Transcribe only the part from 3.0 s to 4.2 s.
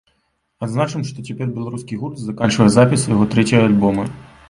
свайго трэцяга альбома.